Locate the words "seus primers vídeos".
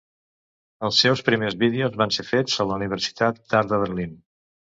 1.03-1.99